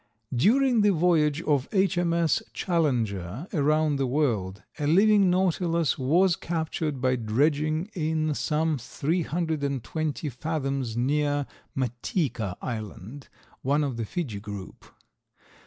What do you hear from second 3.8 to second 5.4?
the world, a living